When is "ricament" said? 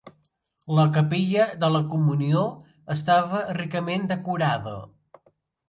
3.61-4.11